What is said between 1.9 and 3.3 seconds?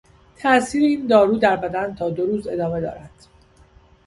تا دو روز ادامه دارد.